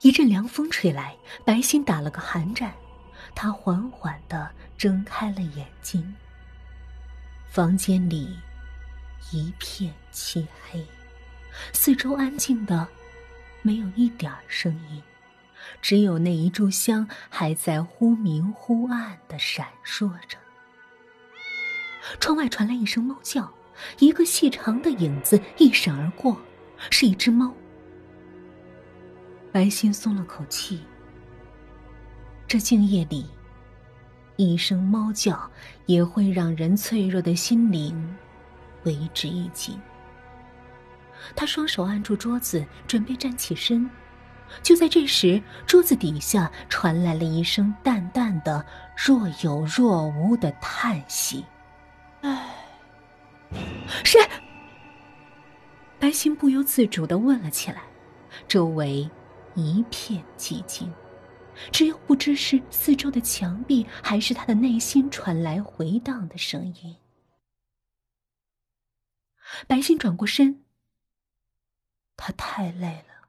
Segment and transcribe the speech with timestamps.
[0.00, 2.72] 一阵凉风吹来，白心打了个寒战，
[3.34, 6.14] 他缓缓的睁开了眼睛。
[7.50, 8.36] 房间里
[9.32, 10.86] 一片漆黑，
[11.72, 12.86] 四周安静的
[13.60, 15.02] 没有一点声音，
[15.82, 20.38] 只有那一炷香还在忽明忽暗的闪烁着。
[22.20, 23.52] 窗外传来一声猫叫，
[23.98, 26.40] 一个细长的影子一闪而过，
[26.88, 27.52] 是一只猫。
[29.50, 30.80] 白心松了口气。
[32.46, 33.26] 这静夜里，
[34.36, 35.50] 一声猫叫
[35.86, 38.16] 也会让人脆弱的心灵
[38.84, 39.78] 为之一紧。
[41.34, 43.88] 他双手按住桌子，准备站起身。
[44.62, 48.64] 就在这时，桌子底下传来了一声淡淡的、
[48.96, 51.44] 若有若无的叹息。
[52.22, 52.54] 唉，
[54.04, 54.20] 谁？
[55.98, 57.82] 白心不由自主的问了起来。
[58.46, 59.10] 周围。
[59.58, 60.92] 一片寂静，
[61.72, 66.96] 只有不知是四周的墙壁，还是他的内心传来回荡的声音。
[69.66, 70.62] 白心转过身，
[72.16, 73.28] 他太累了，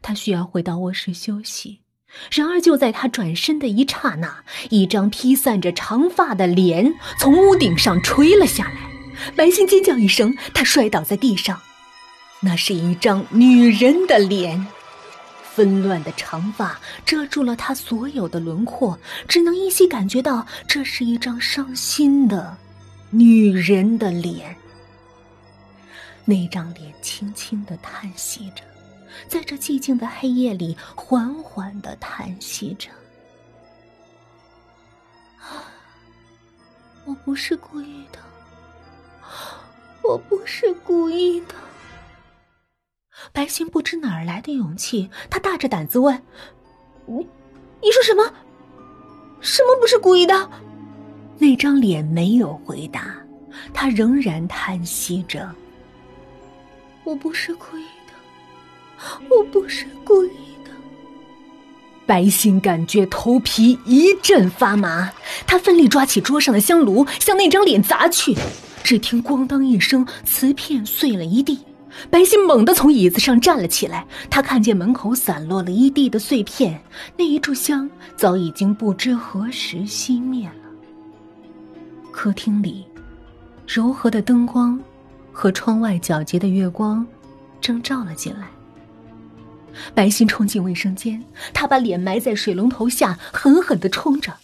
[0.00, 1.82] 他需要回到卧室休息。
[2.30, 9.32] 然而，就在他转身的一刹那，一张披散着长发的脸从屋顶上垂了下来。
[9.34, 11.60] 白心尖叫一声，他摔倒在地上。
[12.40, 14.66] 那是一张女人的脸。
[15.56, 22.54] 纷乱的长发遮住了他所有的轮廓，只能依稀感觉到这是一张伤心的
[23.08, 24.54] 女人的脸。
[26.26, 28.62] 那张脸轻轻的叹息着，
[29.28, 32.90] 在这寂静的黑夜里缓缓的叹息着。
[37.06, 38.18] 我不是故意的，
[40.02, 41.54] 我不是故意的。
[43.32, 46.14] 白心不知哪儿来的勇气，他大着胆子问
[47.06, 47.26] ：“你，
[47.82, 48.24] 你说什么？
[49.40, 50.50] 什么不是故意的？”
[51.38, 53.14] 那张脸没有回答，
[53.74, 55.50] 他仍然叹息着
[57.04, 60.28] ：“我不是故意的，我不是故意
[60.64, 60.70] 的。”
[62.06, 65.12] 白心感觉头皮一阵发麻，
[65.46, 68.34] 他奋力抓起桌上的香炉，向那张脸砸去，
[68.82, 71.58] 只听“咣当”一声，瓷片碎了一地。
[72.10, 76.80] 白心猛地从椅子上站了起来，他看见门口散落了一地的碎片，
[77.16, 80.54] 那一炷香早已经不知何时熄灭了。
[82.12, 82.86] 客厅里，
[83.66, 84.78] 柔和的灯光
[85.32, 87.06] 和窗外皎洁的月光
[87.60, 88.48] 正照了进来。
[89.94, 94.34] 白心冲进卫生间，他把脸埋在水龙头下，狠狠的冲着。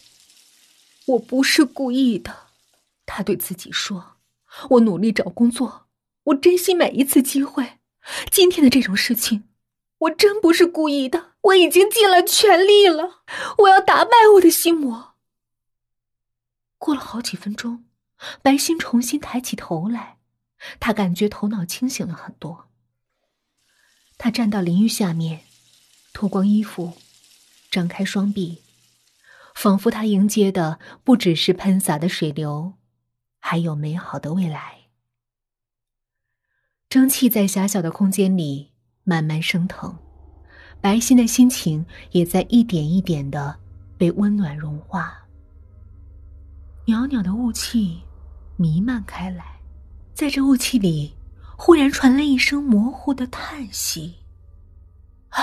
[1.07, 2.33] 我不是故意的，
[3.07, 4.17] 他对自己说
[4.71, 5.87] ：“我努力找工作。”
[6.25, 7.79] 我珍惜每一次机会，
[8.31, 9.49] 今天的这种事情，
[9.99, 11.33] 我真不是故意的。
[11.43, 13.23] 我已经尽了全力了，
[13.59, 15.15] 我要打败我的心魔。
[16.79, 17.85] 过了好几分钟，
[18.43, 20.19] 白心重新抬起头来，
[20.79, 22.69] 他感觉头脑清醒了很多。
[24.17, 25.41] 他站到淋浴下面，
[26.13, 26.93] 脱光衣服，
[27.69, 28.63] 张开双臂，
[29.57, 32.75] 仿佛他迎接的不只是喷洒的水流，
[33.41, 34.82] 还有美好的未来。
[36.93, 38.71] 蒸汽在狭小的空间里
[39.03, 39.97] 慢慢升腾，
[40.79, 43.59] 白心的心情也在一点一点的
[43.97, 45.27] 被温暖融化。
[46.85, 48.03] 袅袅的雾气
[48.59, 49.43] 弥漫开来，
[50.13, 51.15] 在这雾气里，
[51.57, 54.17] 忽然传来一声模糊的叹息
[55.33, 55.43] ：“唉，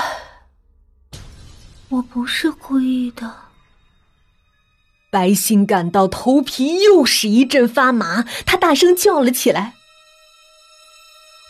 [1.90, 3.36] 我不是故意的。”
[5.10, 9.79] 白心感到头皮又是一阵发麻，他大声叫了起来。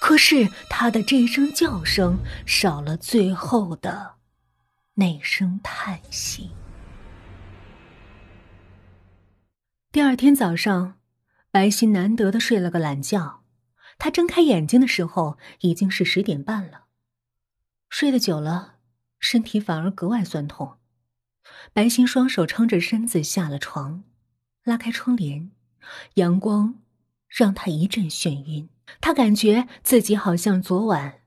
[0.09, 4.15] 可是他的这声叫声少了最后的
[4.95, 6.49] 那声叹息。
[9.91, 10.97] 第二天早上，
[11.51, 13.43] 白昕难得的睡了个懒觉。
[13.99, 16.85] 他睁开眼睛的时候已经是十点半了。
[17.87, 18.77] 睡得久了，
[19.19, 20.79] 身体反而格外酸痛。
[21.71, 24.03] 白昕双手撑着身子下了床，
[24.63, 25.51] 拉开窗帘，
[26.15, 26.79] 阳光
[27.27, 28.69] 让他一阵眩晕。
[29.01, 31.21] 他感觉自己好像昨晚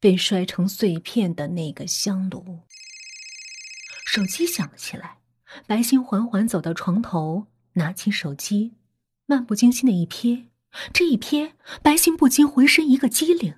[0.00, 2.60] 被摔成碎片的那个香炉。
[4.06, 5.18] 手机响了起来，
[5.66, 8.74] 白昕缓缓走到床头，拿起手机，
[9.26, 10.46] 漫不经心的一瞥。
[10.92, 11.52] 这一瞥，
[11.82, 13.56] 白昕不禁浑身一个机灵。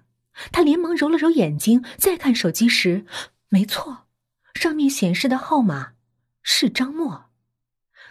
[0.53, 3.07] 他连忙揉了揉眼睛，再看手机时，
[3.49, 4.07] 没错，
[4.55, 5.95] 上面显示的号码
[6.43, 7.31] 是张默。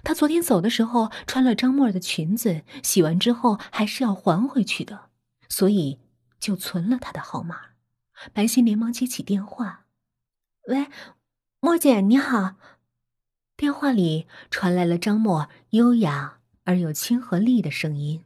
[0.04, 5.10] 他昨天走的时候穿了张默的裙子，洗完之后还是要还回去的。
[5.50, 6.00] 所以，
[6.40, 7.76] 就存了他的号码。
[8.34, 9.86] 白昕连忙接起电话
[10.68, 10.88] ：“喂，
[11.60, 12.56] 莫姐你好。
[13.56, 18.26] 电话里传来了张默优雅而又亲和力的声音。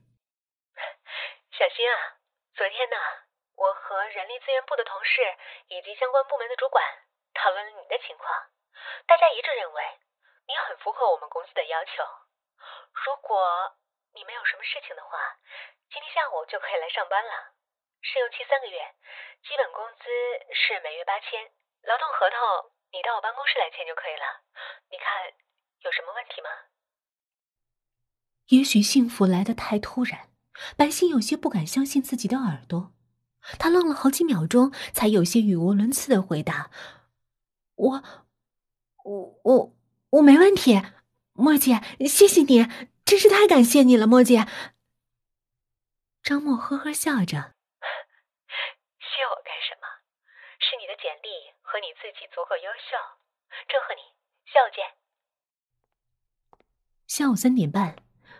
[1.54, 2.22] 小新啊，
[2.56, 2.98] 昨天呢，
[3.54, 5.22] 我和人力资源部的同事
[5.70, 6.82] 以及相关部门的主管
[7.34, 8.26] 讨论了你的情况，
[9.06, 9.80] 大家一致认为
[10.48, 12.02] 你很符合我们公司的要求。
[13.06, 13.38] 如果
[14.20, 15.16] 你没有什么事情的话，
[15.88, 17.56] 今天下午就可以来上班了。
[18.04, 18.76] 试用期三个月，
[19.48, 20.12] 基本工资
[20.52, 21.40] 是每月八千，
[21.88, 22.36] 劳动合同。
[22.92, 24.44] 你到我办公室来签就可以了。
[24.92, 25.08] 你看
[25.88, 26.52] 有什么问题吗？
[28.52, 30.28] 也许幸福来得太突然，
[30.76, 32.92] 白昕有些不敢相信自己的耳朵。
[33.58, 36.72] 他愣了好几秒钟，才有些语无伦次的回答
[37.80, 38.04] ：“我，
[39.06, 39.74] 我，我，
[40.10, 40.76] 我没问题。”
[41.40, 42.68] 莫姐，谢谢你，
[43.10, 44.46] 真是太感谢你了，莫姐。
[46.22, 47.56] 张默呵呵笑着。
[49.02, 49.90] 谢我干什么？
[50.60, 51.30] 是你的简历
[51.64, 52.94] 和你自己足够优秀，
[53.68, 54.02] 祝贺你，
[54.54, 54.86] 下午见。
[57.08, 57.96] 下午三点半，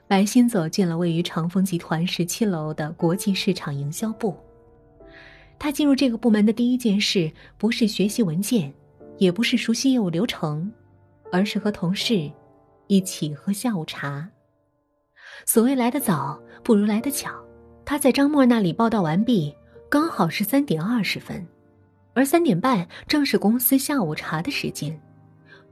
[0.08, 4.38] 白昕走进了位于长风集团十七楼的国际市场营销部。
[5.58, 8.72] 他进入这个部门的第一件事，不是学习文件，
[9.18, 10.72] 也不是熟悉业务流程，
[11.32, 12.32] 而是和同事
[12.86, 14.30] 一起喝下午茶。
[15.46, 17.32] 所谓来得早，不如来得巧。
[17.86, 19.54] 他在张默那里报道完毕，
[19.90, 21.46] 刚好是三点二十分。
[22.14, 25.00] 而三点半正是公司下午茶的时间，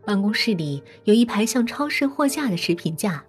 [0.06, 3.24] 办公室里有一排像超市货架的食品架，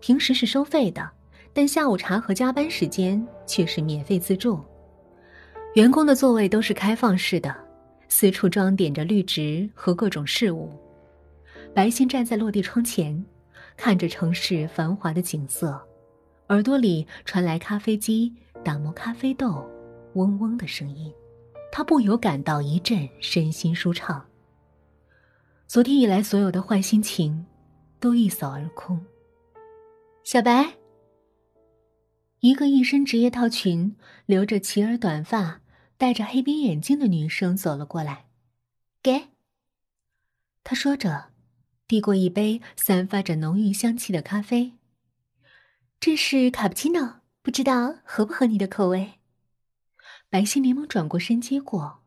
[0.00, 1.08] 平时是收费的，
[1.52, 4.60] 但下午茶和加班时间却是免费自助。
[5.74, 7.54] 员工的座位都是开放式的，
[8.08, 10.70] 四处装点着绿植和各种事物。
[11.74, 13.24] 白昕站在落地窗前，
[13.76, 15.80] 看着城市繁华的景色，
[16.48, 18.32] 耳朵里传来咖啡机
[18.64, 19.68] 打磨咖啡豆
[20.14, 21.12] 嗡嗡的声音。
[21.72, 24.24] 他不由感到一阵身心舒畅。
[25.66, 27.44] 昨天以来所有的坏心情，
[27.98, 29.04] 都一扫而空。
[30.22, 30.74] 小白，
[32.38, 35.60] 一个一身职业套裙、留着齐耳短发、
[35.98, 38.26] 戴着黑边眼镜的女生走了过来，
[39.02, 39.30] 给。
[40.62, 41.30] 他说着，
[41.86, 44.72] 递过一杯散发着浓郁香气的咖啡。
[46.00, 49.14] 这是卡布奇诺，不知道合不合你的口味。
[50.28, 52.02] 白昕连忙转过身接过，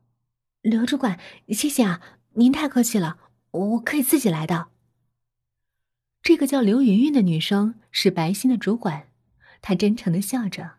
[0.62, 1.20] 刘主管，
[1.50, 2.02] 谢谢啊，
[2.34, 3.18] 您太客气了，
[3.52, 4.68] 我可以自己来的。
[6.22, 9.08] 这个叫刘云云的女生是白昕的主管，
[9.62, 10.74] 她真诚的笑着：“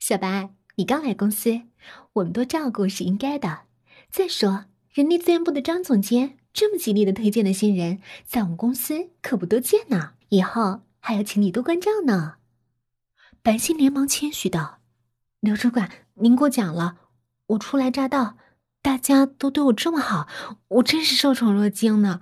[0.00, 1.62] 小白，你刚来公司，
[2.14, 3.64] 我们多照顾是应该的。
[4.10, 12.38] 再说，人力资源部的张总监这么极力的推荐的新人，在我们公司可不多见呢，以后还要请你多关照呢。”
[13.42, 14.80] 白昕连忙谦虚道。
[15.38, 16.96] 刘主管，您过奖了。
[17.46, 18.38] 我初来乍到，
[18.82, 20.26] 大家都对我这么好，
[20.66, 22.20] 我真是受宠若惊呢。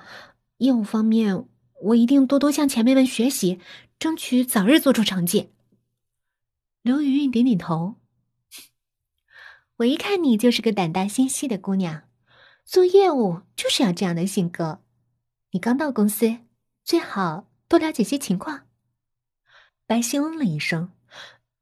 [0.59, 1.47] 业务方面，
[1.85, 3.59] 我一定多多向前辈们学习，
[3.99, 5.49] 争取早日做出成绩。
[6.83, 7.95] 刘云云点点头。
[9.79, 12.03] 我一看你就是个胆大心细的姑娘，
[12.67, 14.83] 做业务就是要这样的性格。
[15.53, 16.41] 你刚到公司，
[16.85, 18.67] 最好多了解些情况。
[19.87, 20.93] 白昕嗯了一声，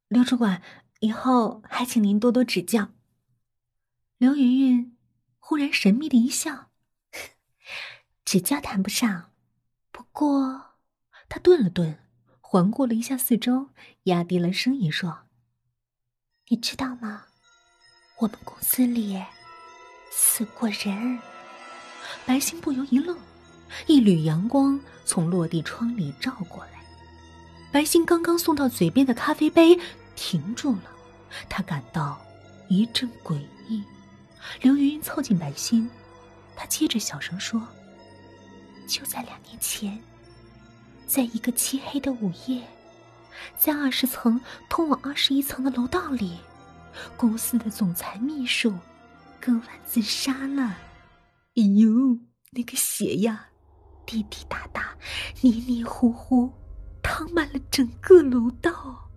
[0.09, 0.61] 刘主管。
[1.01, 2.89] 以后还请您多多指教。
[4.17, 4.97] 刘云云
[5.39, 6.71] 忽然神秘的一笑，
[8.25, 9.33] 指教谈不上，
[9.93, 10.77] 不过，
[11.29, 11.99] 他顿了顿，
[12.41, 13.69] 环顾了一下四周，
[14.05, 15.27] 压低了声音说
[16.49, 17.27] ：“你知道吗？
[18.21, 19.23] 我们公司里
[20.15, 21.19] 死过人。”
[22.25, 23.19] 白昕不由一愣，
[23.87, 26.85] 一缕阳光从落地窗里照过来，
[27.73, 29.79] 白昕刚刚送到嘴边的咖啡杯
[30.15, 30.85] 停住了。
[31.49, 32.25] 他感到
[32.69, 33.35] 一阵诡
[33.69, 33.83] 异。
[34.61, 35.91] 刘云云凑近白昕，
[36.55, 37.61] 他接着小声说
[38.87, 39.99] ：“就在两年前，
[41.07, 42.63] 在一个漆黑的午夜，
[43.59, 46.39] 在二十层通往二十一层的楼道里，
[47.17, 48.73] 公司的总裁秘书
[49.45, 50.79] 割腕自杀了。
[51.57, 52.19] 哎呦，
[52.53, 53.49] 那个血呀，
[54.07, 54.97] 滴滴答答，
[55.43, 56.51] 黏黏糊糊，
[57.03, 59.11] 淌满了整个楼道。”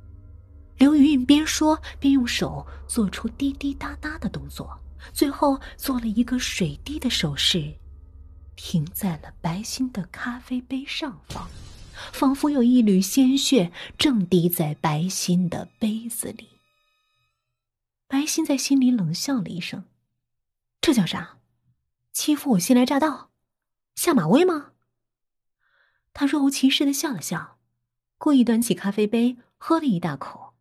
[0.78, 4.78] 刘云云边说边用手做出滴滴答答的动作，
[5.14, 7.74] 最后做了一个水滴的手势，
[8.58, 11.48] 停在了白心的咖啡杯上方，
[12.12, 16.50] 仿佛有一缕鲜血正滴在白心的杯子里。
[18.10, 19.86] 白心在心里冷笑了一声
[20.88, 21.40] ：“这叫啥？
[22.14, 23.30] 欺负我新来乍到，
[23.96, 24.72] 下马威吗？”
[26.16, 27.60] 他若无其事的笑了笑，
[28.18, 30.54] 故意端起咖啡杯喝了一大口。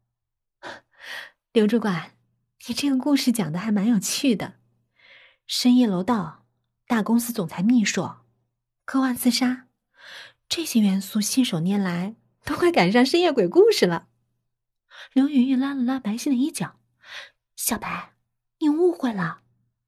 [1.54, 2.16] 刘主管，
[2.66, 4.54] 你这个故事讲的还蛮有趣的。
[5.46, 6.44] 深夜楼道，
[6.88, 8.16] 大公司总裁秘书，
[8.84, 9.68] 科幻自杀，
[10.48, 14.08] 这些元素信手拈来，都快赶上深夜鬼故事了。
[15.12, 16.80] 刘云云拉了拉白昕的衣角
[17.54, 18.14] ：“小白，
[18.58, 19.42] 你误会了，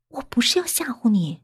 [0.08, 1.42] 我不是要吓唬你。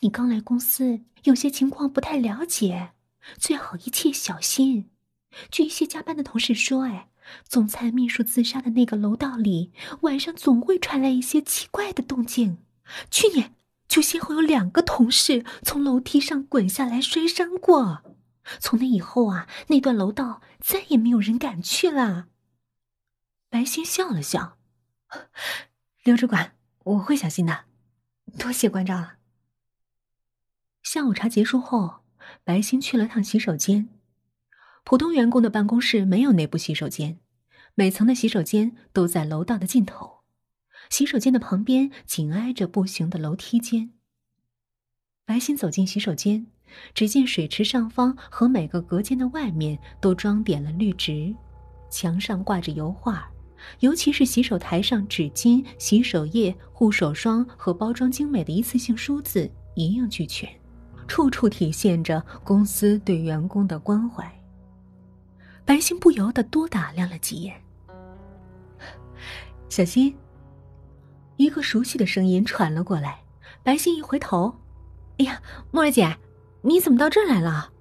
[0.00, 2.92] 你刚来公司，有些情况不太了解，
[3.38, 4.90] 最好一切小心。
[5.50, 7.10] 据一些加班的同事说，哎，
[7.44, 9.72] 总裁秘书自杀的那个楼道里，
[10.02, 12.58] 晚上总会传来一些奇怪的动静。
[13.10, 13.54] 去年
[13.88, 18.02] 就先后有两个同事从楼梯上滚下来摔伤过。
[18.60, 22.28] 从那以后啊，那段楼道再也没有人敢去了。”
[23.50, 24.56] 白昕笑了笑，
[26.04, 27.64] 刘主管，我会小心的，
[28.38, 29.14] 多谢关照了。
[30.82, 32.00] 下午茶结束后，
[32.44, 33.88] 白昕去了趟洗手间。
[34.84, 37.18] 普通员工的办公室没有内部洗手间，
[37.74, 40.20] 每层的洗手间都在楼道的尽头，
[40.90, 43.90] 洗手间的旁边紧挨着步行的楼梯间。
[45.24, 46.46] 白昕走进洗手间，
[46.94, 51.34] 只见水池上方和每个隔间的外面都装点了绿植，
[51.90, 53.28] 墙上挂着油画。
[53.80, 60.48] 尤其是洗手台上，纸巾、洗手液、护手霜和包装精美的一次性梳子一应俱全，
[61.06, 64.30] 处处体现着公司对员工的关怀。
[65.64, 67.54] 白昕不由得多打量了几眼。
[69.68, 70.14] 小新，
[71.36, 73.20] 一个熟悉的声音传了过来。
[73.62, 74.54] 白昕一回头，
[75.18, 76.16] 哎呀，沫儿姐，
[76.62, 77.72] 你怎么到这儿来了？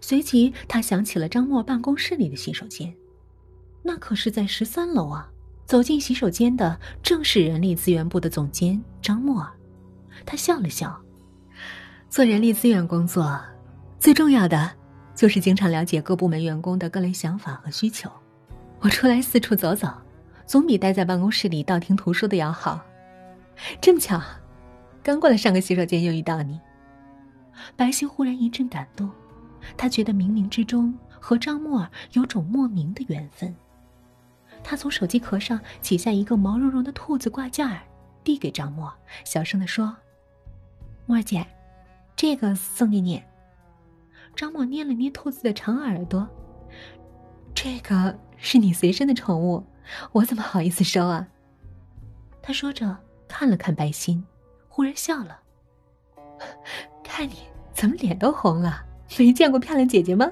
[0.00, 2.92] 随即，他想起了张默办公室里的洗手间。
[3.82, 5.28] 那可是在十三楼啊！
[5.66, 9.48] 走进洗手间的正是人力资源部的总监张默尔。
[10.26, 11.00] 他笑了笑，
[12.08, 13.40] 做人力资源工作，
[13.98, 14.68] 最重要的
[15.14, 18.10] 就是经常了解各部门员工的各类想法和需求。
[18.80, 19.88] 我出来四处走走，
[20.44, 22.80] 总比待在办公室里道听途说的要好。
[23.80, 24.20] 这么巧，
[25.04, 26.58] 刚过来上个洗手间又遇到你。
[27.76, 29.08] 白昕忽然一阵感动，
[29.76, 33.54] 他觉得冥冥之中和张默尔有种莫名的缘分。
[34.62, 37.80] 他从手机壳上取下一个毛茸茸的兔子挂件儿，
[38.22, 38.92] 递给张默，
[39.24, 39.96] 小声的说
[41.06, 41.44] ：“默儿姐，
[42.14, 43.22] 这个送给你。”
[44.36, 46.28] 张默捏了捏兔子的长耳朵
[47.54, 49.64] ：“这个是你随身的宠物，
[50.12, 51.26] 我怎么好意思收啊？”
[52.40, 54.24] 他说着看了看白昕，
[54.68, 55.40] 忽然笑了
[57.02, 57.34] ：“看你
[57.72, 58.84] 怎么脸都红了，
[59.18, 60.30] 没见过漂亮姐姐吗？”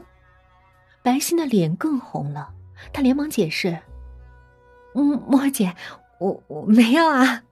[1.02, 2.54] 白昕的脸更红了，
[2.92, 3.76] 她连忙解释。
[4.94, 5.74] 嗯，莫姐，
[6.18, 7.44] 我我没有啊。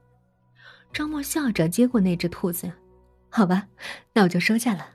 [0.93, 2.73] 张默笑着接过那只兔子，
[3.29, 3.69] 好吧，
[4.13, 4.87] 那我就收下了。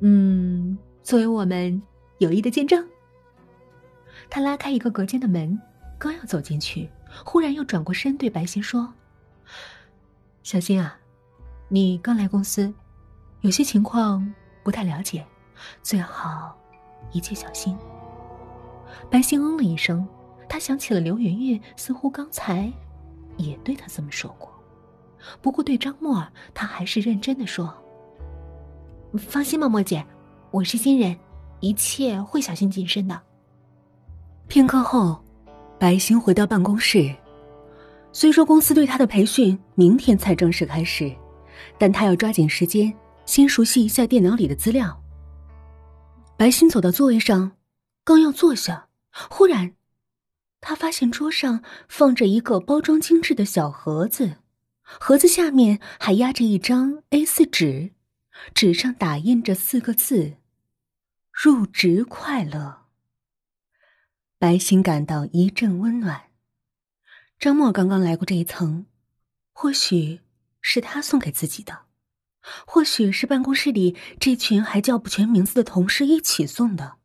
[0.00, 1.80] 嗯，作为我们
[2.18, 2.86] 友谊的见证。
[4.28, 5.58] 他拉开一个隔间的门，
[5.98, 6.90] 刚要走进去，
[7.24, 8.92] 忽然又转过身对白昕说
[10.42, 10.98] ：“小心啊，
[11.68, 12.74] 你刚来公司，
[13.42, 15.24] 有些情况不太了解，
[15.82, 16.58] 最好
[17.12, 17.78] 一切小心。”
[19.08, 20.06] 白昕嗯了一声。
[20.54, 22.72] 他想起了刘云云，似乎刚才
[23.38, 24.48] 也对他这么说过。
[25.42, 27.74] 不过对张默儿，他还是认真的说
[29.18, 30.06] ：“放心吧，莫姐，
[30.52, 31.18] 我是新人，
[31.58, 33.20] 一切会小心谨慎的。”
[34.46, 35.20] 片刻后，
[35.76, 37.12] 白昕回到办公室。
[38.12, 41.12] 虽说公司对他的培训明天才正式开始，
[41.76, 42.94] 但他要抓紧时间，
[43.26, 44.96] 先熟悉一下电脑里的资料。
[46.36, 47.50] 白昕走到座位上，
[48.04, 48.86] 刚要坐下，
[49.28, 49.72] 忽然。
[50.66, 54.38] 他发现桌上放着一个包装精致的小盒子，
[54.82, 57.90] 盒子下面还压着一张 A4 纸，
[58.54, 60.38] 纸上打印着四个字
[61.30, 62.86] ：“入职快乐。”
[64.40, 66.30] 白昕感到一阵温暖。
[67.38, 68.86] 张默刚刚来过这一层，
[69.52, 70.20] 或许
[70.62, 71.82] 是他送给自己的，
[72.66, 76.96] 或许是办公室里这群还叫不全名字的同事一起送的，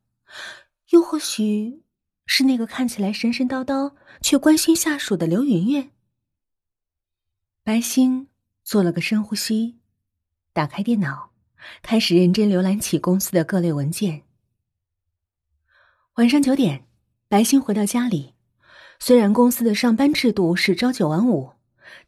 [0.91, 1.83] 又或许……
[2.31, 5.89] 是那个看起来神神叨叨却关心下属的刘云云。
[7.63, 8.27] 白星
[8.63, 9.79] 做了个深呼吸，
[10.53, 11.31] 打开电脑，
[11.81, 14.21] 开始认真浏览起公司的各类文件。
[16.17, 16.85] 晚上九点，
[17.27, 18.35] 白星回到家里。
[18.99, 21.53] 虽然公司的上班制度是朝九晚五，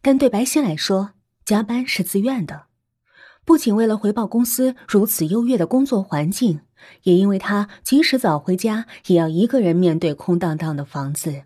[0.04, 1.14] 但对白星来说，
[1.44, 2.68] 加班是自愿的。
[3.44, 6.62] 不仅为了回报公司如此优越的工作环境。
[7.04, 11.44] 也因为他即使早回家，也要一个人面对空荡荡的房子。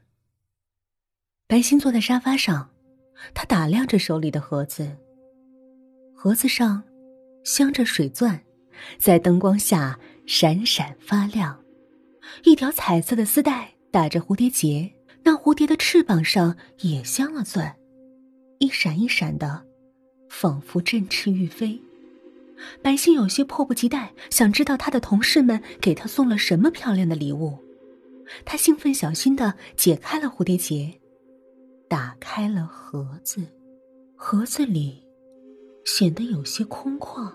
[1.47, 2.69] 白昕坐在沙发上，
[3.33, 4.97] 他打量着手里的盒子。
[6.15, 6.83] 盒子上
[7.43, 8.41] 镶着水钻，
[8.97, 11.61] 在灯光下闪闪发亮。
[12.43, 14.91] 一条彩色的丝带打着蝴蝶结，
[15.23, 17.75] 那蝴蝶的翅膀上也镶了钻，
[18.57, 19.63] 一闪一闪的，
[20.29, 21.79] 仿佛振翅欲飞。
[22.81, 27.57] 白昕有些迫不及待，想知道他的同事们给他送了什么漂亮的礼物。
[28.43, 30.91] 他兴奋小心的解开了蝴蝶结，
[31.87, 33.41] 打开了盒子，
[34.15, 35.03] 盒子里
[35.85, 37.31] 显得有些空旷，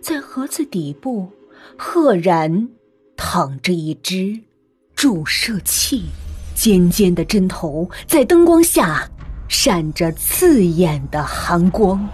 [0.00, 1.30] 在盒子底部，
[1.76, 2.68] 赫然
[3.16, 4.40] 躺着一只
[4.94, 6.04] 注射器，
[6.54, 9.06] 尖尖的针头在灯光下
[9.48, 12.08] 闪着刺眼的寒光。